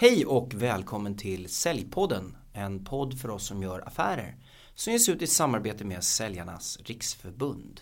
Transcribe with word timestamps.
Hej 0.00 0.26
och 0.26 0.54
välkommen 0.54 1.16
till 1.16 1.48
Säljpodden, 1.48 2.36
en 2.52 2.84
podd 2.84 3.18
för 3.18 3.30
oss 3.30 3.46
som 3.46 3.62
gör 3.62 3.88
affärer 3.88 4.36
som 4.74 4.92
ges 4.92 5.08
ut 5.08 5.22
i 5.22 5.26
samarbete 5.26 5.84
med 5.84 6.04
Säljarnas 6.04 6.78
Riksförbund. 6.84 7.80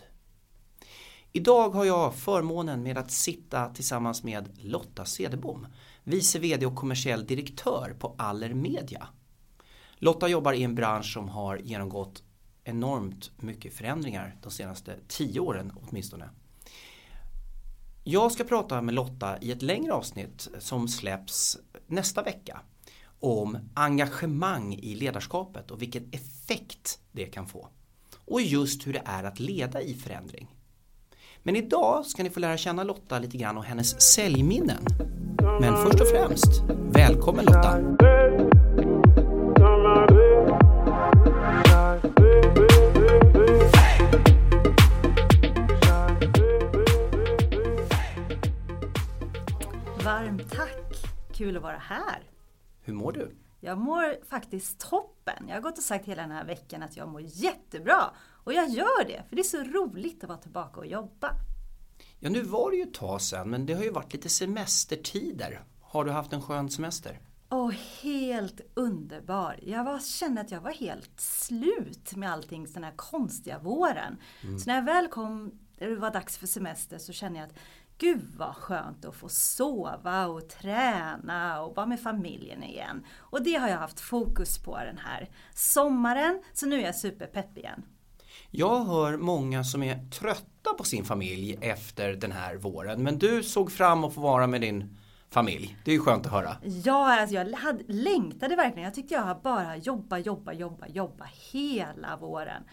Idag 1.31 1.69
har 1.69 1.85
jag 1.85 2.15
förmånen 2.15 2.83
med 2.83 2.97
att 2.97 3.11
sitta 3.11 3.69
tillsammans 3.69 4.23
med 4.23 4.49
Lotta 4.61 5.05
Cederbom, 5.05 5.67
vice 6.03 6.39
VD 6.39 6.65
och 6.65 6.75
kommersiell 6.75 7.27
direktör 7.27 7.95
på 7.99 8.15
Aller 8.17 8.53
Media. 8.53 9.07
Lotta 9.97 10.27
jobbar 10.27 10.53
i 10.53 10.63
en 10.63 10.75
bransch 10.75 11.13
som 11.13 11.29
har 11.29 11.57
genomgått 11.57 12.23
enormt 12.63 13.31
mycket 13.41 13.73
förändringar 13.73 14.37
de 14.43 14.51
senaste 14.51 14.95
tio 15.07 15.39
åren 15.39 15.73
åtminstone. 15.75 16.29
Jag 18.03 18.31
ska 18.31 18.43
prata 18.43 18.81
med 18.81 18.95
Lotta 18.95 19.37
i 19.41 19.51
ett 19.51 19.61
längre 19.61 19.93
avsnitt 19.93 20.47
som 20.59 20.87
släpps 20.87 21.57
nästa 21.87 22.23
vecka 22.23 22.61
om 23.19 23.57
engagemang 23.73 24.73
i 24.73 24.95
ledarskapet 24.95 25.71
och 25.71 25.81
vilken 25.81 26.09
effekt 26.11 26.99
det 27.11 27.25
kan 27.25 27.47
få. 27.47 27.67
Och 28.25 28.41
just 28.41 28.87
hur 28.87 28.93
det 28.93 29.01
är 29.05 29.23
att 29.23 29.39
leda 29.39 29.81
i 29.81 29.93
förändring. 29.93 30.55
Men 31.43 31.55
idag 31.55 32.05
ska 32.05 32.23
ni 32.23 32.29
få 32.29 32.39
lära 32.39 32.57
känna 32.57 32.83
Lotta 32.83 33.19
lite 33.19 33.37
grann 33.37 33.57
och 33.57 33.63
hennes 33.63 34.01
säljminnen. 34.01 34.85
Men 35.61 35.73
först 35.83 36.01
och 36.01 36.07
främst, 36.07 36.61
välkommen 36.91 37.45
Lotta! 37.45 38.48
Kul 51.39 51.57
att 51.57 51.63
vara 51.63 51.77
här. 51.77 52.23
Hur 52.81 52.93
mår 52.93 53.11
du? 53.11 53.35
Jag 53.59 53.77
mår 53.77 54.25
faktiskt 54.25 54.79
toppen. 54.79 55.47
Jag 55.47 55.55
har 55.55 55.61
gått 55.61 55.77
och 55.77 55.83
sagt 55.83 56.05
hela 56.05 56.21
den 56.21 56.31
här 56.31 56.45
veckan 56.45 56.83
att 56.83 56.97
jag 56.97 57.09
mår 57.09 57.21
jättebra. 57.21 58.11
Och 58.43 58.53
jag 58.53 58.69
gör 58.69 59.05
det, 59.07 59.23
för 59.29 59.35
det 59.35 59.41
är 59.41 59.43
så 59.43 59.63
roligt 59.63 60.23
att 60.23 60.29
vara 60.29 60.39
tillbaka 60.39 60.79
och 60.79 60.85
jobba. 60.85 61.31
Ja, 62.19 62.29
nu 62.29 62.41
var 62.41 62.71
det 62.71 62.77
ju 62.77 62.83
ett 62.83 62.93
tag 62.93 63.21
sedan, 63.21 63.49
men 63.49 63.65
det 63.65 63.73
har 63.73 63.83
ju 63.83 63.91
varit 63.91 64.13
lite 64.13 64.29
semestertider. 64.29 65.63
Har 65.81 66.05
du 66.05 66.11
haft 66.11 66.33
en 66.33 66.41
skön 66.41 66.69
semester? 66.69 67.19
Åh, 67.49 67.71
helt 68.01 68.61
underbar. 68.73 69.59
Jag 69.63 69.83
var, 69.83 69.99
kände 69.99 70.41
att 70.41 70.51
jag 70.51 70.61
var 70.61 70.73
helt 70.73 71.19
slut 71.19 72.15
med 72.15 72.31
allting 72.31 72.67
den 72.73 72.83
här 72.83 72.93
konstiga 72.95 73.59
våren. 73.59 74.17
Mm. 74.43 74.59
Så 74.59 74.69
när 74.69 74.75
jag 74.75 74.85
väl 74.85 75.07
kom, 75.07 75.59
det 75.77 75.95
var 75.95 76.11
dags 76.11 76.37
för 76.37 76.47
semester, 76.47 76.97
så 76.97 77.13
kände 77.13 77.39
jag 77.39 77.47
att 77.47 77.55
Gud 77.99 78.21
vad 78.37 78.55
skönt 78.55 79.05
att 79.05 79.15
få 79.15 79.29
sova 79.29 80.27
och 80.27 80.49
träna 80.49 81.61
och 81.61 81.75
vara 81.75 81.85
med 81.85 81.99
familjen 81.99 82.63
igen. 82.63 83.05
Och 83.17 83.43
det 83.43 83.55
har 83.55 83.67
jag 83.67 83.77
haft 83.77 83.99
fokus 83.99 84.57
på 84.57 84.77
den 84.77 84.97
här 84.97 85.29
sommaren, 85.53 86.43
så 86.53 86.65
nu 86.65 86.75
är 86.75 86.85
jag 86.85 86.95
superpepp 86.95 87.57
igen. 87.57 87.83
Jag 88.51 88.85
hör 88.85 89.17
många 89.17 89.63
som 89.63 89.83
är 89.83 90.09
trötta 90.09 90.73
på 90.77 90.83
sin 90.83 91.05
familj 91.05 91.57
efter 91.61 92.13
den 92.13 92.31
här 92.31 92.55
våren, 92.55 93.03
men 93.03 93.17
du 93.17 93.43
såg 93.43 93.71
fram 93.71 94.03
att 94.03 94.13
få 94.13 94.21
vara 94.21 94.47
med 94.47 94.61
din 94.61 94.97
familj. 95.29 95.77
Det 95.85 95.91
är 95.91 95.95
ju 95.95 96.01
skönt 96.01 96.25
att 96.25 96.31
höra. 96.31 96.55
Ja, 96.63 97.19
alltså 97.19 97.35
jag 97.35 97.53
hade, 97.53 97.83
längtade 97.87 98.55
verkligen. 98.55 98.83
Jag 98.83 98.93
tyckte 98.93 99.13
jag 99.13 99.41
bara 99.41 99.77
jobba, 99.77 100.17
jobba, 100.17 100.53
jobba, 100.53 100.87
jobba 100.87 101.25
hela 101.51 102.17
våren. 102.17 102.63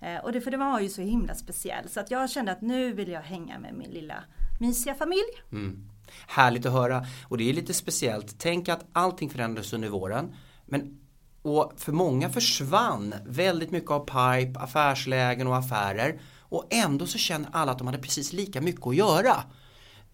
Eh, 0.00 0.24
och 0.24 0.32
det, 0.32 0.40
för 0.40 0.50
det 0.50 0.56
var 0.56 0.80
ju 0.80 0.88
så 0.88 1.02
himla 1.02 1.34
speciell. 1.34 1.88
Så 1.88 2.00
att 2.00 2.10
jag 2.10 2.30
kände 2.30 2.52
att 2.52 2.62
nu 2.62 2.92
vill 2.92 3.08
jag 3.08 3.20
hänga 3.20 3.58
med 3.58 3.74
min 3.74 3.90
lilla 3.90 4.24
mysiga 4.60 4.94
familj. 4.94 5.42
Mm. 5.52 5.88
Härligt 6.26 6.66
att 6.66 6.72
höra. 6.72 7.06
Och 7.28 7.38
det 7.38 7.50
är 7.50 7.54
lite 7.54 7.74
speciellt. 7.74 8.38
Tänk 8.38 8.68
att 8.68 8.86
allting 8.92 9.30
förändrades 9.30 9.72
under 9.72 9.88
våren. 9.88 10.34
Men 10.66 11.00
och 11.42 11.72
för 11.76 11.92
många 11.92 12.28
försvann 12.28 13.14
väldigt 13.26 13.70
mycket 13.70 13.90
av 13.90 14.00
pipe, 14.00 14.60
affärslägen 14.60 15.46
och 15.46 15.56
affärer. 15.56 16.20
Och 16.40 16.66
ändå 16.70 17.06
så 17.06 17.18
känner 17.18 17.48
alla 17.52 17.72
att 17.72 17.78
de 17.78 17.86
hade 17.86 17.98
precis 17.98 18.32
lika 18.32 18.60
mycket 18.60 18.86
att 18.86 18.96
göra. 18.96 19.36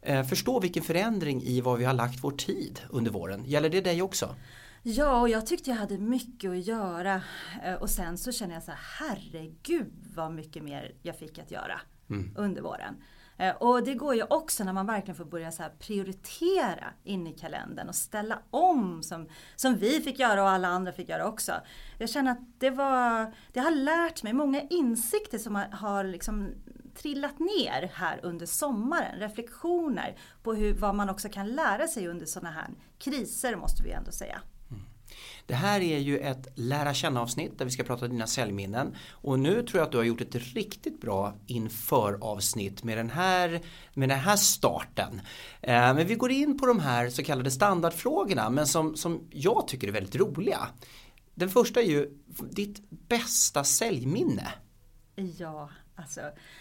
Eh, 0.02 0.24
förstå 0.24 0.60
vilken 0.60 0.82
förändring 0.82 1.42
i 1.42 1.60
vad 1.60 1.78
vi 1.78 1.84
har 1.84 1.94
lagt 1.94 2.24
vår 2.24 2.30
tid 2.30 2.80
under 2.90 3.10
våren. 3.10 3.44
Gäller 3.44 3.70
det 3.70 3.80
dig 3.80 4.02
också? 4.02 4.34
Ja, 4.82 5.20
och 5.20 5.28
jag 5.28 5.46
tyckte 5.46 5.70
jag 5.70 5.76
hade 5.76 5.98
mycket 5.98 6.50
att 6.50 6.66
göra. 6.66 7.22
Eh, 7.64 7.74
och 7.74 7.90
sen 7.90 8.18
så 8.18 8.32
känner 8.32 8.54
jag 8.54 8.62
så 8.62 8.70
här, 8.70 8.80
herregud 8.98 9.92
vad 10.14 10.32
mycket 10.32 10.62
mer 10.62 10.94
jag 11.02 11.18
fick 11.18 11.38
att 11.38 11.50
göra 11.50 11.80
mm. 12.10 12.34
under 12.36 12.62
våren. 12.62 12.94
Eh, 13.42 13.54
och 13.56 13.84
det 13.84 13.94
går 13.94 14.14
ju 14.14 14.22
också 14.22 14.64
när 14.64 14.72
man 14.72 14.86
verkligen 14.86 15.16
får 15.16 15.24
börja 15.24 15.52
så 15.52 15.62
prioritera 15.78 16.86
in 17.04 17.26
i 17.26 17.32
kalendern 17.32 17.88
och 17.88 17.94
ställa 17.94 18.38
om 18.50 19.02
som, 19.02 19.28
som 19.56 19.76
vi 19.76 20.00
fick 20.00 20.18
göra 20.18 20.42
och 20.42 20.48
alla 20.48 20.68
andra 20.68 20.92
fick 20.92 21.08
göra 21.08 21.26
också. 21.26 21.52
Jag 21.98 22.10
känner 22.10 22.32
att 22.32 22.40
det 22.58 22.70
var, 22.70 23.34
det 23.52 23.60
har 23.60 23.70
lärt 23.70 24.22
mig 24.22 24.32
många 24.32 24.60
insikter 24.60 25.38
som 25.38 25.64
har 25.72 26.04
liksom 26.04 26.48
trillat 26.94 27.38
ner 27.38 27.90
här 27.94 28.20
under 28.22 28.46
sommaren. 28.46 29.18
Reflektioner 29.18 30.16
på 30.42 30.54
hur, 30.54 30.74
vad 30.74 30.94
man 30.94 31.10
också 31.10 31.28
kan 31.28 31.48
lära 31.48 31.88
sig 31.88 32.08
under 32.08 32.26
sådana 32.26 32.50
här 32.50 32.70
kriser 32.98 33.56
måste 33.56 33.82
vi 33.82 33.90
ändå 33.90 34.12
säga. 34.12 34.40
Det 35.46 35.54
här 35.54 35.80
är 35.80 35.98
ju 35.98 36.18
ett 36.18 36.48
lära 36.54 36.94
känna 36.94 37.22
avsnitt 37.22 37.58
där 37.58 37.64
vi 37.64 37.70
ska 37.70 37.82
prata 37.82 38.08
dina 38.08 38.26
säljminnen 38.26 38.96
och 39.10 39.38
nu 39.38 39.62
tror 39.62 39.78
jag 39.78 39.86
att 39.86 39.92
du 39.92 39.98
har 39.98 40.04
gjort 40.04 40.20
ett 40.20 40.34
riktigt 40.34 41.00
bra 41.00 41.34
inför 41.46 42.18
avsnitt 42.20 42.84
med 42.84 42.98
den 42.98 43.10
här, 43.10 43.60
med 43.94 44.08
den 44.08 44.18
här 44.18 44.36
starten. 44.36 45.20
Eh, 45.60 45.94
men 45.94 46.06
vi 46.06 46.14
går 46.14 46.30
in 46.30 46.58
på 46.58 46.66
de 46.66 46.80
här 46.80 47.10
så 47.10 47.22
kallade 47.22 47.50
standardfrågorna 47.50 48.50
men 48.50 48.66
som, 48.66 48.96
som 48.96 49.28
jag 49.30 49.68
tycker 49.68 49.88
är 49.88 49.92
väldigt 49.92 50.16
roliga. 50.16 50.68
Den 51.34 51.48
första 51.48 51.80
är 51.80 51.86
ju 51.86 52.10
ditt 52.50 52.90
bästa 52.90 53.64
säljminne. 53.64 54.48
Ja, 55.38 55.70
Alltså, 56.02 56.20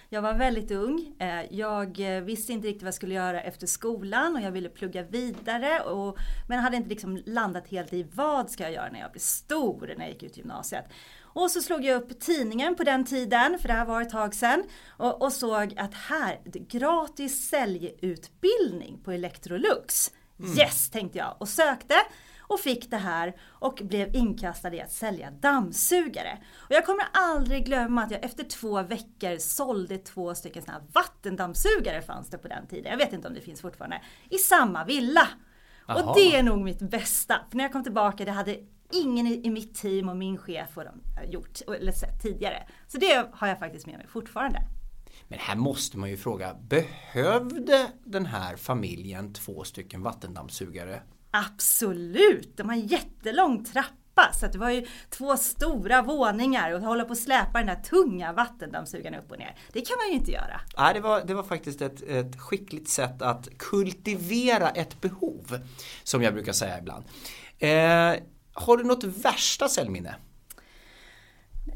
jag 0.09 0.21
var 0.21 0.33
väldigt 0.33 0.71
ung. 0.71 1.13
Eh, 1.19 1.55
jag 1.55 1.99
eh, 1.99 2.21
visste 2.21 2.53
inte 2.53 2.67
riktigt 2.67 2.83
vad 2.83 2.87
jag 2.87 2.93
skulle 2.93 3.13
göra 3.13 3.41
efter 3.41 3.67
skolan 3.67 4.35
och 4.35 4.41
jag 4.41 4.51
ville 4.51 4.69
plugga 4.69 5.03
vidare. 5.03 5.79
Och, 5.79 6.17
men 6.47 6.59
hade 6.59 6.77
inte 6.77 6.89
liksom 6.89 7.23
landat 7.25 7.67
helt 7.67 7.93
i 7.93 8.07
vad 8.13 8.49
ska 8.49 8.63
jag 8.63 8.73
göra 8.73 8.89
när 8.91 8.99
jag 8.99 9.11
blir 9.11 9.21
stor 9.21 9.93
när 9.97 10.05
jag 10.05 10.09
gick 10.09 10.23
ut 10.23 10.37
gymnasiet. 10.37 10.85
Och 11.33 11.51
så 11.51 11.61
slog 11.61 11.83
jag 11.83 12.01
upp 12.01 12.19
tidningen 12.19 12.75
på 12.75 12.83
den 12.83 13.05
tiden, 13.05 13.59
för 13.59 13.67
det 13.67 13.73
här 13.73 13.85
var 13.85 14.01
ett 14.01 14.09
tag 14.09 14.35
sedan. 14.35 14.63
Och, 14.87 15.21
och 15.21 15.33
såg 15.33 15.73
att 15.77 15.93
här, 15.93 16.39
gratis 16.43 17.49
säljutbildning 17.49 18.99
på 19.03 19.11
Electrolux. 19.11 20.11
Mm. 20.39 20.57
Yes, 20.57 20.89
tänkte 20.89 21.17
jag 21.17 21.35
och 21.39 21.49
sökte 21.49 21.95
och 22.51 22.59
fick 22.59 22.91
det 22.91 22.97
här 22.97 23.35
och 23.49 23.81
blev 23.83 24.15
inkastad 24.15 24.73
i 24.73 24.81
att 24.81 24.91
sälja 24.91 25.31
dammsugare. 25.31 26.37
Och 26.55 26.71
jag 26.71 26.85
kommer 26.85 27.05
aldrig 27.13 27.65
glömma 27.65 28.03
att 28.03 28.11
jag 28.11 28.25
efter 28.25 28.43
två 28.43 28.83
veckor 28.83 29.37
sålde 29.37 29.97
två 29.97 30.35
stycken 30.35 30.61
sådana 30.61 30.79
här 30.79 30.87
vattendammsugare 30.93 32.01
fanns 32.01 32.29
det 32.29 32.37
på 32.37 32.47
den 32.47 32.67
tiden. 32.67 32.91
Jag 32.91 32.97
vet 32.97 33.13
inte 33.13 33.27
om 33.27 33.33
det 33.33 33.41
finns 33.41 33.61
fortfarande. 33.61 34.01
I 34.29 34.37
samma 34.37 34.85
villa. 34.85 35.27
Aha. 35.87 35.99
Och 35.99 36.15
det 36.15 36.35
är 36.35 36.43
nog 36.43 36.63
mitt 36.63 36.79
bästa. 36.79 37.39
För 37.49 37.57
när 37.57 37.63
jag 37.63 37.71
kom 37.71 37.83
tillbaka, 37.83 38.25
det 38.25 38.31
hade 38.31 38.59
ingen 38.91 39.27
i, 39.27 39.49
mitt 39.49 39.75
team 39.75 40.09
och 40.09 40.17
min 40.17 40.37
chef 40.37 40.77
och 40.77 40.83
de 40.83 41.01
gjort, 41.31 41.61
eller 41.61 41.91
sett 41.91 42.21
tidigare. 42.21 42.67
Så 42.87 42.97
det 42.97 43.27
har 43.33 43.47
jag 43.47 43.59
faktiskt 43.59 43.85
med 43.87 43.97
mig 43.97 44.07
fortfarande. 44.07 44.59
Men 45.27 45.39
här 45.39 45.55
måste 45.55 45.97
man 45.97 46.09
ju 46.09 46.17
fråga, 46.17 46.53
behövde 46.53 47.91
den 48.03 48.25
här 48.25 48.55
familjen 48.55 49.33
två 49.33 49.63
stycken 49.63 50.03
vattendammsugare 50.03 51.01
Absolut! 51.31 52.57
De 52.57 52.69
har 52.69 52.75
en 52.75 52.87
jättelång 52.87 53.63
trappa 53.63 54.33
så 54.39 54.47
det 54.47 54.57
var 54.57 54.69
ju 54.69 54.85
två 55.09 55.37
stora 55.37 56.01
våningar 56.01 56.71
och 56.73 56.81
hålla 56.81 57.05
på 57.05 57.11
att 57.11 57.19
släpa 57.19 57.57
den 57.57 57.67
där 57.67 57.75
tunga 57.75 58.33
vattendammsugaren 58.33 59.19
upp 59.19 59.31
och 59.31 59.37
ner. 59.37 59.55
Det 59.73 59.81
kan 59.81 59.97
man 59.97 60.07
ju 60.07 60.13
inte 60.13 60.31
göra. 60.31 60.61
Nej, 60.77 60.93
det 60.93 60.99
var, 60.99 61.21
det 61.21 61.33
var 61.33 61.43
faktiskt 61.43 61.81
ett, 61.81 62.01
ett 62.01 62.39
skickligt 62.39 62.89
sätt 62.89 63.21
att 63.21 63.57
kultivera 63.57 64.69
ett 64.69 65.01
behov. 65.01 65.59
Som 66.03 66.23
jag 66.23 66.33
brukar 66.33 66.53
säga 66.53 66.79
ibland. 66.79 67.05
Eh, 67.59 68.23
har 68.53 68.77
du 68.77 68.83
något 68.83 69.03
värsta 69.03 69.69
säljminne? 69.69 70.15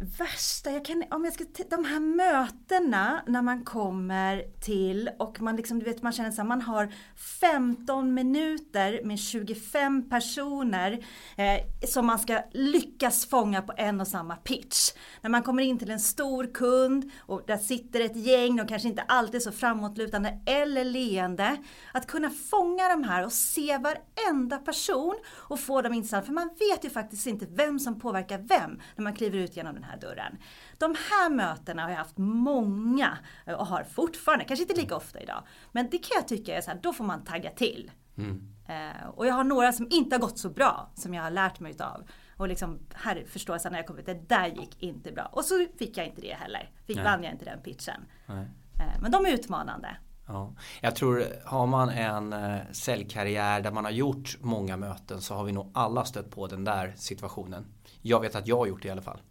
Värsta, 0.02 0.72
jag 0.72 0.86
kan, 0.86 1.04
om 1.12 1.26
jag 1.26 1.34
ska, 1.34 1.44
de 1.70 1.86
här 1.86 2.00
mötena 2.00 3.24
när 3.28 3.42
man 3.42 3.64
kommer 3.64 4.44
till 4.62 5.10
och 5.20 5.42
man 5.42 5.56
liksom, 5.56 5.80
du 5.80 5.86
vet, 5.86 6.02
man 6.02 6.14
känner 6.14 6.30
att 6.30 6.48
man 6.48 6.62
har 6.62 6.94
15 7.40 8.14
minuter 8.14 9.02
med 9.04 9.20
25 9.20 10.10
personer 10.10 11.06
eh, 11.38 11.88
som 11.88 12.06
man 12.06 12.20
ska 12.20 12.42
lyckas 12.52 13.26
fånga 13.26 13.62
på 13.62 13.74
en 13.78 14.02
och 14.02 14.08
samma 14.08 14.36
pitch. 14.36 14.92
När 15.22 15.30
man 15.30 15.44
kommer 15.44 15.64
in 15.64 15.80
till 15.80 15.92
en 15.92 16.00
stor 16.00 16.54
kund 16.54 17.12
och 17.20 17.44
där 17.48 17.58
sitter 17.58 18.00
ett 18.00 18.16
gäng, 18.16 18.62
och 18.62 18.70
kanske 18.70 18.88
inte 18.88 19.02
alltid 19.02 19.42
så 19.42 19.52
framåtlutande 19.52 20.40
eller 20.46 20.84
leende. 20.84 21.58
Att 21.94 22.08
kunna 22.08 22.30
fånga 22.30 22.90
de 22.90 23.04
här 23.04 23.26
och 23.26 23.34
se 23.34 23.78
varenda 23.78 24.58
person 24.58 25.16
och 25.28 25.60
få 25.60 25.82
dem 25.82 25.94
intressanta. 25.94 26.26
För 26.26 26.34
man 26.34 26.50
vet 26.60 26.86
ju 26.86 26.90
faktiskt 26.90 27.28
inte 27.28 27.46
vem 27.50 27.80
som 27.80 28.00
påverkar 28.00 28.38
vem 28.38 28.80
när 28.96 29.04
man 29.04 29.14
kliver 29.14 29.38
ut 29.38 29.58
genom 29.58 29.74
den 29.74 29.85
här 29.90 29.98
dörren. 29.98 30.38
De 30.78 30.96
här 31.10 31.30
mötena 31.30 31.84
har 31.84 31.90
jag 31.90 31.98
haft 31.98 32.18
många 32.18 33.18
och 33.46 33.68
har 33.68 33.84
fortfarande, 33.84 34.46
kanske 34.46 34.64
inte 34.64 34.82
lika 34.82 34.96
ofta 34.96 35.22
idag. 35.22 35.44
Men 35.72 35.90
det 35.90 35.98
kan 35.98 36.16
jag 36.16 36.28
tycka 36.28 36.58
är 36.58 36.62
så 36.62 36.72
här, 36.72 36.80
då 36.84 36.94
får 36.94 37.04
man 37.04 37.24
tagga 37.24 37.50
till. 37.50 37.92
Mm. 38.18 38.56
Eh, 38.68 39.08
och 39.08 39.28
jag 39.28 39.34
har 39.34 39.44
några 39.44 39.72
som 39.72 39.88
inte 39.92 40.16
har 40.16 40.22
gått 40.22 40.40
så 40.40 40.50
bra 40.50 40.92
som 40.96 41.14
jag 41.14 41.24
har 41.24 41.32
lärt 41.32 41.60
mig 41.60 41.72
utav. 41.72 42.04
Och 42.38 42.48
liksom 42.48 42.80
här 42.94 43.24
förstår 43.28 43.60
jag 43.64 43.72
när 43.72 43.80
jag 43.80 43.88
kom 43.88 43.98
ut, 43.98 44.06
det 44.06 44.30
där 44.30 44.48
gick 44.48 44.84
inte 44.84 45.12
bra. 45.12 45.30
Och 45.32 45.46
så 45.46 45.66
fick 45.80 45.98
jag 45.98 46.08
inte 46.08 46.22
det 46.22 46.34
heller. 46.34 46.72
Fick 46.88 47.04
vann 47.04 47.24
jag 47.24 47.34
inte 47.34 47.46
den 47.46 47.62
pitchen. 47.62 48.06
Nej. 48.26 48.48
Eh, 48.80 49.02
men 49.02 49.12
de 49.12 49.26
är 49.26 49.30
utmanande. 49.30 49.98
Ja. 50.28 50.54
Jag 50.82 50.96
tror, 50.96 51.26
har 51.46 51.68
man 51.68 51.90
en 51.90 52.34
eh, 52.34 52.60
säljkarriär 52.72 53.62
där 53.62 53.72
man 53.72 53.86
har 53.86 53.92
gjort 53.92 54.38
många 54.42 54.78
möten 54.78 55.22
så 55.22 55.36
har 55.36 55.44
vi 55.44 55.52
nog 55.52 55.72
alla 55.74 56.06
stött 56.06 56.32
på 56.32 56.48
den 56.48 56.64
där 56.64 56.94
situationen. 56.98 57.66
Jag 58.02 58.20
vet 58.20 58.36
att 58.36 58.48
jag 58.48 58.58
har 58.58 58.66
gjort 58.66 58.82
det 58.82 58.88
i 58.88 58.92
alla 58.92 59.02
fall. 59.02 59.22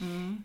Mm. 0.00 0.42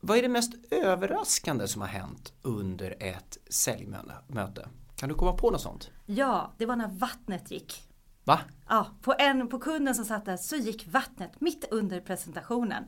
Vad 0.00 0.18
är 0.18 0.22
det 0.22 0.28
mest 0.28 0.52
överraskande 0.70 1.68
som 1.68 1.80
har 1.80 1.88
hänt 1.88 2.32
under 2.42 2.94
ett 3.00 3.38
säljmöte? 3.50 4.68
Kan 4.96 5.08
du 5.08 5.14
komma 5.14 5.32
på 5.32 5.50
något 5.50 5.60
sånt? 5.60 5.90
Ja, 6.06 6.52
det 6.58 6.66
var 6.66 6.76
när 6.76 6.88
vattnet 6.88 7.50
gick. 7.50 7.82
Va? 8.24 8.40
Ja, 8.68 8.86
på, 9.02 9.14
en, 9.18 9.48
på 9.48 9.58
kunden 9.58 9.94
som 9.94 10.04
satt 10.04 10.24
där 10.24 10.36
så 10.36 10.56
gick 10.56 10.86
vattnet 10.86 11.40
mitt 11.40 11.64
under 11.70 12.00
presentationen. 12.00 12.84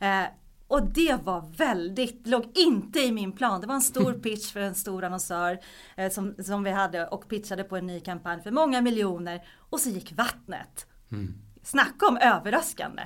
Eh, 0.00 0.24
och 0.68 0.86
det 0.86 1.20
var 1.24 1.40
väldigt, 1.56 2.26
låg 2.26 2.50
inte 2.54 3.00
i 3.00 3.12
min 3.12 3.32
plan. 3.32 3.60
Det 3.60 3.66
var 3.66 3.74
en 3.74 3.80
stor 3.80 4.12
pitch 4.22 4.52
för 4.52 4.60
en 4.60 4.74
stor 4.74 5.04
annonsör 5.04 5.60
eh, 5.96 6.10
som, 6.10 6.34
som 6.44 6.64
vi 6.64 6.70
hade 6.70 7.06
och 7.06 7.28
pitchade 7.28 7.64
på 7.64 7.76
en 7.76 7.86
ny 7.86 8.00
kampanj 8.00 8.42
för 8.42 8.50
många 8.50 8.80
miljoner. 8.80 9.46
Och 9.58 9.80
så 9.80 9.90
gick 9.90 10.12
vattnet. 10.12 10.86
Mm. 11.10 11.34
Snacka 11.62 12.06
om 12.06 12.16
överraskande. 12.16 13.02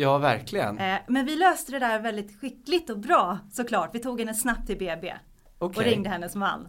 Ja, 0.00 0.18
verkligen. 0.18 0.78
Eh, 0.78 0.98
men 1.08 1.26
vi 1.26 1.36
löste 1.36 1.72
det 1.72 1.78
där 1.78 2.00
väldigt 2.00 2.40
skickligt 2.40 2.90
och 2.90 2.98
bra 2.98 3.38
såklart. 3.50 3.94
Vi 3.94 3.98
tog 3.98 4.20
henne 4.20 4.34
snabbt 4.34 4.66
till 4.66 4.78
BB. 4.78 5.14
Okay. 5.58 5.84
Och 5.84 5.90
ringde 5.90 6.08
hennes 6.08 6.34
man. 6.34 6.68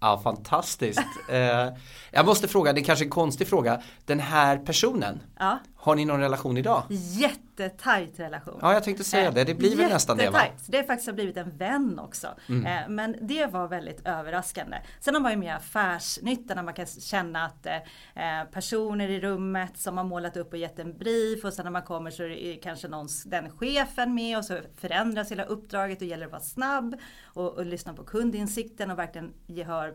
Ja, 0.00 0.20
fantastiskt. 0.24 1.00
eh, 1.30 1.68
jag 2.10 2.26
måste 2.26 2.48
fråga, 2.48 2.72
det 2.72 2.80
är 2.80 2.84
kanske 2.84 3.04
är 3.04 3.06
en 3.06 3.10
konstig 3.10 3.48
fråga. 3.48 3.82
Den 4.04 4.20
här 4.20 4.58
personen, 4.58 5.20
ja. 5.38 5.58
Har 5.82 5.94
ni 5.94 6.04
någon 6.04 6.20
relation 6.20 6.56
idag? 6.56 6.82
Jättetajt 6.90 8.20
relation. 8.20 8.58
Ja, 8.62 8.72
jag 8.72 8.84
tänkte 8.84 9.04
säga 9.04 9.30
det. 9.30 9.44
Det 9.44 9.54
blir 9.54 9.76
väl 9.76 9.88
nästan 9.88 10.16
det 10.16 10.30
va? 10.30 10.42
Det 10.66 10.76
har 10.76 10.84
faktiskt 10.84 11.14
blivit 11.14 11.36
en 11.36 11.56
vän 11.56 11.98
också. 11.98 12.28
Mm. 12.48 12.66
Eh, 12.66 12.88
men 12.88 13.16
det 13.20 13.46
var 13.46 13.68
väldigt 13.68 14.06
överraskande. 14.06 14.76
Sen 15.00 15.14
har 15.14 15.22
man 15.22 15.32
ju 15.32 15.36
mer 15.36 15.54
affärsnytta 15.54 16.54
när 16.54 16.62
man 16.62 16.74
kan 16.74 16.86
känna 16.86 17.44
att 17.44 17.66
eh, 17.66 18.44
personer 18.52 19.08
i 19.08 19.20
rummet 19.20 19.76
som 19.76 19.96
har 19.96 20.04
målat 20.04 20.36
upp 20.36 20.52
och 20.52 20.58
gett 20.58 20.78
en 20.78 20.98
brief 20.98 21.44
och 21.44 21.52
sen 21.52 21.64
när 21.64 21.72
man 21.72 21.82
kommer 21.82 22.10
så 22.10 22.22
är 22.22 22.28
det 22.28 22.54
kanske 22.62 22.88
någon, 22.88 23.08
den 23.26 23.50
chefen 23.50 24.14
med 24.14 24.38
och 24.38 24.44
så 24.44 24.58
förändras 24.76 25.30
hela 25.30 25.44
uppdraget 25.44 26.00
och 26.00 26.06
gäller 26.06 26.26
att 26.26 26.32
vara 26.32 26.42
snabb 26.42 26.96
och, 27.24 27.54
och 27.54 27.66
lyssna 27.66 27.94
på 27.94 28.04
kundinsikten 28.04 28.90
och 28.90 28.98
verkligen 28.98 29.32
gehör 29.46 29.94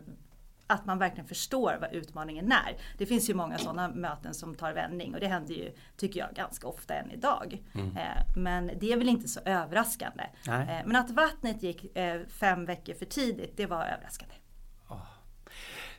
att 0.68 0.86
man 0.86 0.98
verkligen 0.98 1.28
förstår 1.28 1.78
vad 1.80 1.92
utmaningen 1.92 2.52
är. 2.52 2.76
Det 2.98 3.06
finns 3.06 3.30
ju 3.30 3.34
många 3.34 3.58
sådana 3.58 3.88
möten 3.88 4.34
som 4.34 4.54
tar 4.54 4.72
vändning 4.72 5.14
och 5.14 5.20
det 5.20 5.26
händer 5.26 5.54
ju, 5.54 5.72
tycker 5.96 6.20
jag, 6.20 6.34
ganska 6.34 6.66
ofta 6.66 6.94
än 6.94 7.10
idag. 7.10 7.62
Mm. 7.74 7.96
Eh, 7.96 8.36
men 8.36 8.70
det 8.80 8.92
är 8.92 8.96
väl 8.96 9.08
inte 9.08 9.28
så 9.28 9.40
överraskande. 9.44 10.24
Nej. 10.46 10.60
Eh, 10.60 10.86
men 10.86 10.96
att 10.96 11.10
vattnet 11.10 11.62
gick 11.62 11.96
eh, 11.96 12.20
fem 12.28 12.64
veckor 12.64 12.94
för 12.94 13.06
tidigt, 13.06 13.56
det 13.56 13.66
var 13.66 13.84
överraskande. 13.84 14.34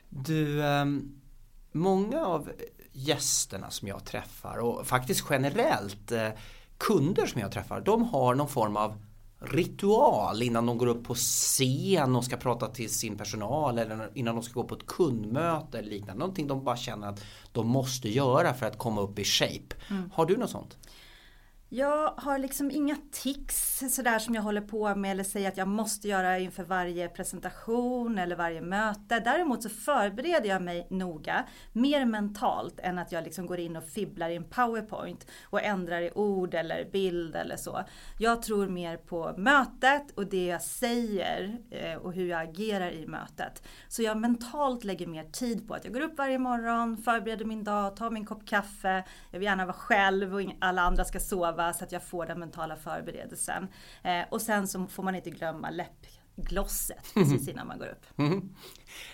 Du, 0.08 0.66
ehm, 0.66 1.20
många 1.72 2.26
av 2.26 2.50
gästerna 2.92 3.70
som 3.70 3.88
jag 3.88 4.04
träffar 4.04 4.58
och 4.58 4.86
faktiskt 4.86 5.26
generellt 5.30 6.12
kunder 6.78 7.26
som 7.26 7.40
jag 7.40 7.52
träffar, 7.52 7.80
de 7.80 8.02
har 8.02 8.34
någon 8.34 8.48
form 8.48 8.76
av 8.76 9.02
ritual 9.40 10.42
innan 10.42 10.66
de 10.66 10.78
går 10.78 10.86
upp 10.86 11.04
på 11.04 11.14
scen 11.14 12.16
och 12.16 12.24
ska 12.24 12.36
prata 12.36 12.66
till 12.66 12.90
sin 12.90 13.18
personal 13.18 13.78
eller 13.78 14.10
innan 14.14 14.34
de 14.34 14.42
ska 14.42 14.60
gå 14.60 14.68
på 14.68 14.74
ett 14.74 14.86
kundmöte 14.86 15.78
eller 15.78 15.90
liknande. 15.90 16.18
Någonting 16.18 16.46
de 16.46 16.64
bara 16.64 16.76
känner 16.76 17.08
att 17.08 17.24
de 17.52 17.68
måste 17.68 18.08
göra 18.08 18.54
för 18.54 18.66
att 18.66 18.78
komma 18.78 19.00
upp 19.00 19.18
i 19.18 19.24
shape. 19.24 19.76
Mm. 19.90 20.10
Har 20.14 20.26
du 20.26 20.36
något 20.36 20.50
sånt? 20.50 20.78
Jag 21.72 22.14
har 22.16 22.38
liksom 22.38 22.70
inga 22.70 22.96
tics 23.10 23.82
sådär 23.90 24.18
som 24.18 24.34
jag 24.34 24.42
håller 24.42 24.60
på 24.60 24.94
med 24.94 25.10
eller 25.10 25.24
säger 25.24 25.48
att 25.48 25.56
jag 25.56 25.68
måste 25.68 26.08
göra 26.08 26.38
inför 26.38 26.64
varje 26.64 27.08
presentation 27.08 28.18
eller 28.18 28.36
varje 28.36 28.60
möte. 28.60 29.20
Däremot 29.20 29.62
så 29.62 29.68
förbereder 29.68 30.48
jag 30.48 30.62
mig 30.62 30.86
noga, 30.90 31.44
mer 31.72 32.04
mentalt 32.04 32.80
än 32.80 32.98
att 32.98 33.12
jag 33.12 33.24
liksom 33.24 33.46
går 33.46 33.58
in 33.58 33.76
och 33.76 33.84
fibblar 33.84 34.30
i 34.30 34.36
en 34.36 34.44
powerpoint 34.44 35.26
och 35.44 35.62
ändrar 35.62 36.00
i 36.00 36.10
ord 36.14 36.54
eller 36.54 36.90
bild 36.92 37.36
eller 37.36 37.56
så. 37.56 37.80
Jag 38.18 38.42
tror 38.42 38.68
mer 38.68 38.96
på 38.96 39.34
mötet 39.36 40.10
och 40.14 40.26
det 40.26 40.46
jag 40.46 40.62
säger 40.62 41.58
eh, 41.70 41.94
och 41.94 42.12
hur 42.12 42.26
jag 42.26 42.42
agerar 42.42 42.90
i 42.90 43.06
mötet. 43.06 43.62
Så 43.88 44.02
jag 44.02 44.16
mentalt 44.16 44.84
lägger 44.84 45.06
mer 45.06 45.24
tid 45.24 45.68
på 45.68 45.74
att 45.74 45.84
jag 45.84 45.94
går 45.94 46.00
upp 46.00 46.18
varje 46.18 46.38
morgon, 46.38 46.96
förbereder 46.96 47.44
min 47.44 47.64
dag, 47.64 47.96
tar 47.96 48.10
min 48.10 48.26
kopp 48.26 48.46
kaffe, 48.46 49.04
jag 49.30 49.38
vill 49.38 49.46
gärna 49.46 49.66
vara 49.66 49.76
själv 49.76 50.34
och 50.34 50.42
alla 50.60 50.82
andra 50.82 51.04
ska 51.04 51.20
sova 51.20 51.59
öva 51.60 51.72
så 51.72 51.84
att 51.84 51.92
jag 51.92 52.02
får 52.02 52.26
den 52.26 52.40
mentala 52.40 52.76
förberedelsen. 52.76 53.68
Eh, 54.02 54.22
och 54.30 54.42
sen 54.42 54.68
så 54.68 54.86
får 54.86 55.02
man 55.02 55.14
inte 55.14 55.30
glömma 55.30 55.70
läppglosset 55.70 57.04
precis 57.14 57.48
innan 57.48 57.66
man 57.66 57.78
går 57.78 57.86
upp. 57.86 58.18
Mm. 58.18 58.54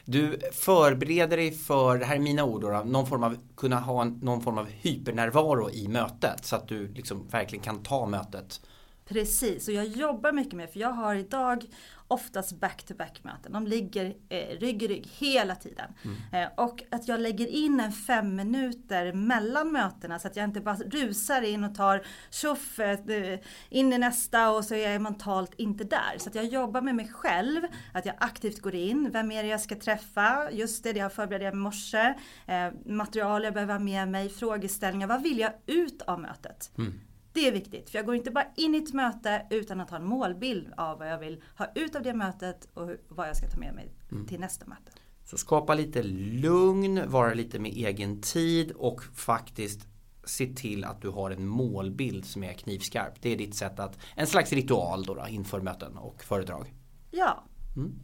Du 0.04 0.40
förbereder 0.52 1.36
dig 1.36 1.52
för, 1.52 1.98
det 1.98 2.04
här 2.04 2.16
är 2.16 2.20
mina 2.20 2.44
ord 2.44 2.62
då, 2.62 2.82
någon 2.86 3.06
form 3.06 3.24
av, 3.24 3.36
kunna 3.56 3.80
ha 3.80 4.02
en, 4.02 4.18
någon 4.22 4.40
form 4.40 4.58
av 4.58 4.66
hypernärvaro 4.66 5.70
i 5.70 5.88
mötet 5.88 6.44
så 6.44 6.56
att 6.56 6.68
du 6.68 6.88
liksom 6.88 7.28
verkligen 7.28 7.64
kan 7.64 7.82
ta 7.82 8.06
mötet 8.06 8.60
Precis, 9.08 9.68
och 9.68 9.74
jag 9.74 9.86
jobbar 9.86 10.32
mycket 10.32 10.52
med, 10.52 10.70
för 10.70 10.80
jag 10.80 10.92
har 10.92 11.14
idag 11.14 11.64
oftast 12.08 12.60
back-to-back 12.60 13.20
möten. 13.24 13.52
De 13.52 13.66
ligger 13.66 14.16
eh, 14.28 14.58
rygg 14.58 14.82
i 14.82 14.88
rygg 14.88 15.06
hela 15.18 15.54
tiden. 15.54 15.92
Mm. 16.04 16.16
Eh, 16.32 16.52
och 16.56 16.82
att 16.90 17.08
jag 17.08 17.20
lägger 17.20 17.46
in 17.46 17.80
en 17.80 17.92
fem 17.92 18.36
minuter 18.36 19.12
mellan 19.12 19.72
mötena 19.72 20.18
så 20.18 20.28
att 20.28 20.36
jag 20.36 20.44
inte 20.44 20.60
bara 20.60 20.76
rusar 20.76 21.42
in 21.42 21.64
och 21.64 21.74
tar 21.74 22.06
tjoff 22.30 22.80
eh, 22.80 23.38
in 23.68 23.92
i 23.92 23.98
nästa 23.98 24.50
och 24.50 24.64
så 24.64 24.74
är 24.74 24.90
jag 24.90 25.02
mentalt 25.02 25.54
inte 25.56 25.84
där. 25.84 26.18
Så 26.18 26.28
att 26.28 26.34
jag 26.34 26.44
jobbar 26.44 26.80
med 26.80 26.94
mig 26.94 27.08
själv, 27.08 27.62
att 27.92 28.06
jag 28.06 28.14
aktivt 28.18 28.60
går 28.60 28.74
in. 28.74 29.10
Vem 29.12 29.32
är 29.32 29.42
det 29.42 29.48
jag 29.48 29.60
ska 29.60 29.74
träffa? 29.74 30.50
Just 30.52 30.84
det, 30.84 30.92
det 30.92 30.98
jag 30.98 31.12
förberedde 31.12 31.56
i 31.56 31.60
morse. 31.60 32.14
Eh, 32.46 32.68
material 32.84 33.44
jag 33.44 33.54
behöver 33.54 33.72
ha 33.72 33.80
med 33.80 34.08
mig, 34.08 34.28
frågeställningar. 34.28 35.06
Vad 35.06 35.22
vill 35.22 35.38
jag 35.38 35.52
ut 35.66 36.02
av 36.02 36.20
mötet? 36.20 36.70
Mm. 36.78 37.00
Det 37.36 37.48
är 37.48 37.52
viktigt, 37.52 37.90
för 37.90 37.98
jag 37.98 38.06
går 38.06 38.14
inte 38.14 38.30
bara 38.30 38.46
in 38.56 38.74
i 38.74 38.78
ett 38.78 38.92
möte 38.92 39.46
utan 39.50 39.80
att 39.80 39.90
ha 39.90 39.96
en 39.96 40.04
målbild 40.04 40.72
av 40.76 40.98
vad 40.98 41.08
jag 41.08 41.18
vill 41.18 41.42
ha 41.58 41.66
ut 41.74 41.96
av 41.96 42.02
det 42.02 42.14
mötet 42.14 42.68
och 42.74 42.90
vad 43.08 43.28
jag 43.28 43.36
ska 43.36 43.50
ta 43.50 43.58
med 43.58 43.74
mig 43.74 43.92
mm. 44.12 44.26
till 44.26 44.40
nästa 44.40 44.66
möte. 44.66 44.92
Så 45.24 45.38
skapa 45.38 45.74
lite 45.74 46.02
lugn, 46.02 47.10
vara 47.10 47.34
lite 47.34 47.58
med 47.58 47.72
egen 47.72 48.20
tid 48.20 48.72
och 48.72 49.02
faktiskt 49.14 49.80
se 50.24 50.46
till 50.46 50.84
att 50.84 51.02
du 51.02 51.08
har 51.08 51.30
en 51.30 51.46
målbild 51.46 52.24
som 52.24 52.44
är 52.44 52.52
knivskarp. 52.52 53.14
Det 53.20 53.32
är 53.32 53.36
ditt 53.36 53.54
sätt 53.54 53.80
att, 53.80 53.98
en 54.14 54.26
slags 54.26 54.52
ritual 54.52 55.04
då, 55.04 55.14
då 55.14 55.26
inför 55.28 55.60
möten 55.60 55.96
och 55.96 56.24
föredrag. 56.24 56.74
Ja. 57.10 57.44
Mm. 57.76 57.98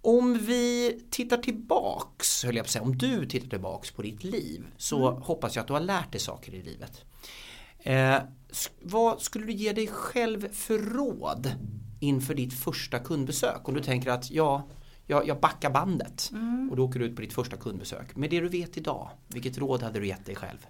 Om 0.00 0.38
vi 0.38 1.00
tittar 1.10 1.36
tillbaks, 1.36 2.44
höll 2.44 2.56
jag 2.56 2.64
på 2.64 2.66
att 2.66 2.72
säga, 2.72 2.82
om 2.82 2.98
du 2.98 3.26
tittar 3.26 3.48
tillbaks 3.48 3.90
på 3.90 4.02
ditt 4.02 4.24
liv 4.24 4.66
så 4.76 5.08
mm. 5.08 5.22
hoppas 5.22 5.56
jag 5.56 5.62
att 5.62 5.66
du 5.66 5.72
har 5.72 5.80
lärt 5.80 6.12
dig 6.12 6.20
saker 6.20 6.54
i 6.54 6.62
livet. 6.62 7.04
Eh, 7.86 8.22
vad 8.82 9.22
skulle 9.22 9.46
du 9.46 9.52
ge 9.52 9.72
dig 9.72 9.86
själv 9.86 10.52
för 10.52 10.78
råd 10.78 11.52
inför 12.00 12.34
ditt 12.34 12.54
första 12.54 12.98
kundbesök? 12.98 13.68
Om 13.68 13.74
du 13.74 13.82
tänker 13.82 14.10
att 14.10 14.30
ja, 14.30 14.68
jag, 15.06 15.26
jag 15.26 15.40
backar 15.40 15.70
bandet 15.70 16.30
mm. 16.32 16.70
och 16.70 16.76
då 16.76 16.84
åker 16.84 17.00
du 17.00 17.06
ut 17.06 17.16
på 17.16 17.22
ditt 17.22 17.32
första 17.32 17.56
kundbesök. 17.56 18.16
Med 18.16 18.30
det 18.30 18.40
du 18.40 18.48
vet 18.48 18.76
idag, 18.76 19.10
vilket 19.28 19.58
råd 19.58 19.82
hade 19.82 20.00
du 20.00 20.06
gett 20.06 20.26
dig 20.26 20.34
själv? 20.34 20.66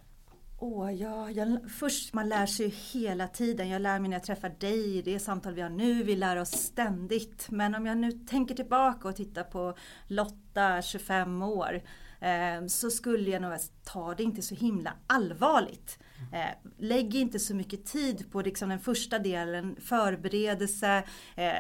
Åh, 0.59 0.93
ja, 0.93 1.31
jag, 1.31 1.59
först 1.79 2.15
man 2.15 2.29
lär 2.29 2.47
sig 2.47 2.75
hela 2.93 3.29
tiden. 3.29 3.69
Jag 3.69 3.83
lär 3.83 3.99
mig 3.99 4.09
när 4.09 4.17
jag 4.17 4.25
träffar 4.25 4.49
dig, 4.61 5.03
det 5.03 5.19
samtal 5.19 5.55
vi 5.55 5.61
har 5.61 5.71
nu, 5.71 6.03
vi 6.03 6.17
lär 6.17 6.37
oss 6.37 6.51
ständigt. 6.51 7.47
Men 7.51 7.75
om 7.75 7.87
jag 7.87 7.99
nu 7.99 8.13
tänker 8.13 8.55
tillbaka 8.55 9.09
och 9.09 9.17
tittar 9.17 9.43
på 9.43 9.77
Lotta, 10.07 10.83
25 10.83 11.43
år, 11.43 11.83
eh, 12.21 12.67
så 12.69 12.91
skulle 12.91 13.31
jag 13.31 13.43
nog 13.43 13.53
ta 13.85 14.15
det 14.15 14.23
inte 14.23 14.43
så 14.43 14.55
himla 14.55 14.93
allvarligt. 15.07 15.99
Eh, 16.33 16.71
lägg 16.79 17.15
inte 17.15 17.39
så 17.39 17.55
mycket 17.55 17.85
tid 17.85 18.31
på 18.33 18.41
liksom 18.41 18.69
den 18.69 18.81
första 18.81 19.19
delen, 19.19 19.77
förberedelse, 19.81 21.03
eh, 21.35 21.53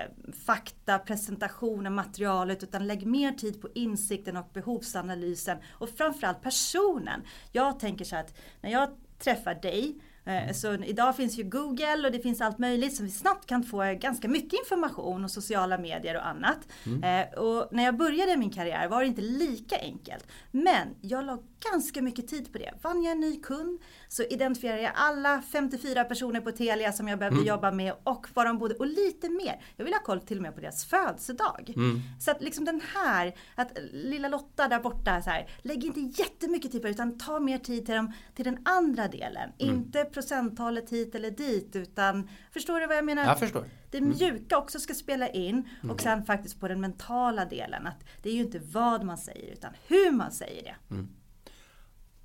fakta, 0.46 0.98
presentationen, 0.98 1.94
materialet, 1.94 2.62
utan 2.62 2.86
lägg 2.86 3.06
mer 3.06 3.32
tid 3.32 3.60
på 3.62 3.68
insikten 3.74 4.36
och 4.36 4.50
behovsanalysen 4.52 5.58
och 5.70 5.88
framförallt 5.88 6.42
personen. 6.42 7.22
Jag 7.52 7.78
tänker 7.78 8.04
så 8.04 8.16
att 8.16 8.38
när 8.60 8.70
jag 8.70 8.88
träffar 9.18 9.54
dig 9.54 9.96
Eh, 10.26 10.52
så 10.52 10.74
idag 10.74 11.16
finns 11.16 11.38
ju 11.38 11.42
Google 11.42 12.06
och 12.06 12.12
det 12.12 12.18
finns 12.18 12.40
allt 12.40 12.58
möjligt 12.58 12.96
så 12.96 13.02
vi 13.02 13.10
snabbt 13.10 13.46
kan 13.46 13.62
få 13.62 13.94
ganska 14.00 14.28
mycket 14.28 14.58
information 14.58 15.24
och 15.24 15.30
sociala 15.30 15.78
medier 15.78 16.16
och 16.16 16.26
annat. 16.26 16.58
Mm. 16.86 17.04
Eh, 17.04 17.38
och 17.38 17.68
när 17.72 17.84
jag 17.84 17.96
började 17.96 18.36
min 18.36 18.50
karriär 18.50 18.88
var 18.88 19.00
det 19.00 19.06
inte 19.06 19.22
lika 19.22 19.76
enkelt. 19.78 20.26
Men 20.50 20.88
jag 21.00 21.24
la 21.24 21.38
ganska 21.60 22.02
mycket 22.02 22.28
tid 22.28 22.52
på 22.52 22.58
det. 22.58 22.72
Vann 22.82 23.02
jag 23.02 23.12
en 23.12 23.20
ny 23.20 23.40
kund 23.40 23.80
så 24.08 24.22
identifierar 24.22 24.78
jag 24.78 24.92
alla 24.94 25.42
54 25.42 26.04
personer 26.04 26.40
på 26.40 26.52
Telia 26.52 26.92
som 26.92 27.08
jag 27.08 27.18
behövde 27.18 27.36
mm. 27.36 27.48
jobba 27.48 27.70
med 27.70 27.94
och 28.04 28.26
var 28.34 28.44
de 28.44 28.58
bodde 28.58 28.74
och 28.74 28.86
lite 28.86 29.28
mer. 29.28 29.62
Jag 29.76 29.84
vill 29.84 29.94
ha 29.94 30.00
koll 30.00 30.20
till 30.20 30.36
och 30.36 30.42
med 30.42 30.54
på 30.54 30.60
deras 30.60 30.84
födelsedag. 30.84 31.72
Mm. 31.76 32.00
Så 32.20 32.30
att 32.30 32.42
liksom 32.42 32.64
den 32.64 32.80
här, 32.94 33.34
att 33.54 33.78
lilla 33.92 34.28
Lotta 34.28 34.68
där 34.68 34.80
borta, 34.80 35.22
så 35.22 35.30
här, 35.30 35.48
lägg 35.62 35.84
inte 35.84 36.00
jättemycket 36.00 36.72
tid 36.72 36.80
på 36.80 36.86
det 36.86 36.92
utan 36.92 37.18
ta 37.18 37.40
mer 37.40 37.58
tid 37.58 37.86
till, 37.86 37.94
dem, 37.94 38.12
till 38.34 38.44
den 38.44 38.58
andra 38.64 39.08
delen. 39.08 39.52
Mm. 39.58 39.74
Inte 39.74 40.04
procenttalet 40.04 40.90
hit 40.90 41.14
eller 41.14 41.30
dit 41.30 41.76
utan, 41.76 42.28
förstår 42.52 42.80
du 42.80 42.86
vad 42.86 42.96
jag 42.96 43.04
menar? 43.04 43.24
Jag 43.24 43.38
förstår. 43.38 43.64
Det 43.90 43.98
mm. 43.98 44.10
mjuka 44.10 44.58
också 44.58 44.80
ska 44.80 44.94
spela 44.94 45.28
in 45.28 45.68
och 45.78 45.84
mm. 45.84 45.98
sen 45.98 46.24
faktiskt 46.24 46.60
på 46.60 46.68
den 46.68 46.80
mentala 46.80 47.44
delen. 47.44 47.86
Att 47.86 48.04
det 48.22 48.30
är 48.30 48.34
ju 48.34 48.40
inte 48.40 48.58
vad 48.58 49.04
man 49.04 49.18
säger 49.18 49.52
utan 49.52 49.72
hur 49.86 50.10
man 50.10 50.32
säger 50.32 50.62
det. 50.62 50.94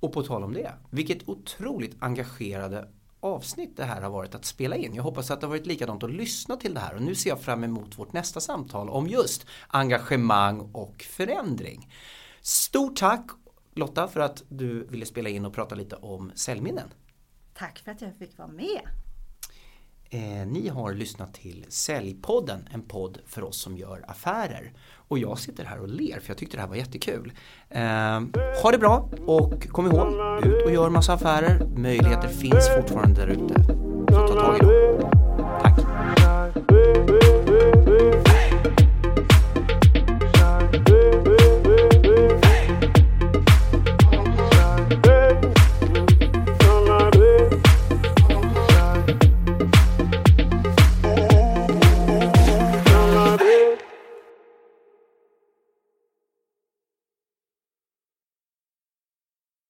Och 0.02 0.12
på 0.12 0.22
tal 0.22 0.44
om 0.44 0.54
det, 0.54 0.72
vilket 0.90 1.28
otroligt 1.28 1.96
engagerade 2.00 2.88
avsnitt 3.20 3.76
det 3.76 3.84
här 3.84 4.00
har 4.00 4.10
varit 4.10 4.34
att 4.34 4.44
spela 4.44 4.76
in. 4.76 4.94
Jag 4.94 5.02
hoppas 5.02 5.30
att 5.30 5.40
det 5.40 5.46
har 5.46 5.50
varit 5.50 5.66
likadant 5.66 6.02
att 6.02 6.10
lyssna 6.10 6.56
till 6.56 6.74
det 6.74 6.80
här 6.80 6.94
och 6.94 7.02
nu 7.02 7.14
ser 7.14 7.30
jag 7.30 7.40
fram 7.40 7.64
emot 7.64 7.98
vårt 7.98 8.12
nästa 8.12 8.40
samtal 8.40 8.88
om 8.88 9.08
just 9.08 9.46
engagemang 9.68 10.60
och 10.60 11.02
förändring. 11.02 11.88
Stort 12.40 12.96
tack 12.96 13.26
Lotta 13.74 14.08
för 14.08 14.20
att 14.20 14.42
du 14.48 14.84
ville 14.84 15.06
spela 15.06 15.28
in 15.28 15.44
och 15.44 15.54
prata 15.54 15.74
lite 15.74 15.96
om 15.96 16.32
säljminnen. 16.34 16.88
Tack 17.54 17.78
för 17.78 17.90
att 17.90 18.00
jag 18.00 18.16
fick 18.18 18.38
vara 18.38 18.48
med. 18.48 18.80
Eh, 20.14 20.46
ni 20.46 20.68
har 20.68 20.94
lyssnat 20.94 21.34
till 21.34 21.64
Säljpodden, 21.68 22.68
en 22.72 22.82
podd 22.82 23.18
för 23.26 23.44
oss 23.44 23.60
som 23.60 23.76
gör 23.76 24.04
affärer. 24.08 24.72
Och 25.08 25.18
jag 25.18 25.38
sitter 25.38 25.64
här 25.64 25.80
och 25.80 25.88
ler 25.88 26.20
för 26.20 26.30
jag 26.30 26.38
tyckte 26.38 26.56
det 26.56 26.60
här 26.60 26.68
var 26.68 26.76
jättekul. 26.76 27.32
Eh, 27.68 27.82
ha 28.62 28.70
det 28.72 28.78
bra 28.78 29.08
och 29.26 29.68
kom 29.68 29.86
ihåg, 29.86 30.08
ut 30.44 30.64
och 30.64 30.72
gör 30.72 30.90
massa 30.90 31.12
affärer. 31.12 31.66
Möjligheter 31.76 32.28
finns 32.28 32.68
fortfarande 32.76 33.20
där 33.20 33.28
ute. 33.28 33.64
Så 34.12 34.28
ta 34.28 34.40
tag 34.40 34.56
i 34.56 34.58
dem. 34.58 34.91